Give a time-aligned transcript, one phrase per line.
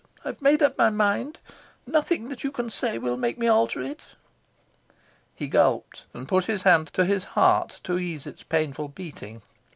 [0.25, 1.37] I've made up my mind.
[1.85, 4.01] Nothing that you can say will make me alter it."
[5.35, 9.43] He gulped, and put his hand to his heart to ease its painful beating.